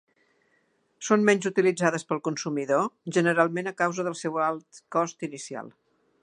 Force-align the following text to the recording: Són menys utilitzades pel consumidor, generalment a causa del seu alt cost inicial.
Són 1.09 1.25
menys 1.27 1.47
utilitzades 1.49 2.05
pel 2.13 2.21
consumidor, 2.29 2.89
generalment 3.19 3.73
a 3.73 3.75
causa 3.83 4.07
del 4.09 4.17
seu 4.23 4.41
alt 4.47 4.81
cost 4.97 5.29
inicial. 5.31 5.71